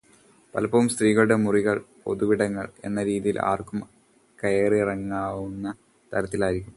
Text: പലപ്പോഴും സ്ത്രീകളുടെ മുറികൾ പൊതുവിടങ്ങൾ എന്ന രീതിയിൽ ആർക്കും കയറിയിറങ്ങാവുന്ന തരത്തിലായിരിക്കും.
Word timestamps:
പലപ്പോഴും 0.53 0.89
സ്ത്രീകളുടെ 0.89 1.35
മുറികൾ 1.35 1.77
പൊതുവിടങ്ങൾ 2.03 2.67
എന്ന 2.85 3.03
രീതിയിൽ 3.03 3.39
ആർക്കും 3.41 3.81
കയറിയിറങ്ങാവുന്ന 4.43 5.67
തരത്തിലായിരിക്കും. 6.11 6.69